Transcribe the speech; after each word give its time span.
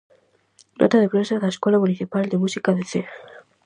Nota 0.79 0.97
de 1.01 1.11
prensa 1.13 1.41
da 1.43 1.53
escola 1.55 1.81
municipal 1.83 2.23
de 2.27 2.41
música 2.43 2.71
de 2.77 2.83
Cee. 2.91 3.09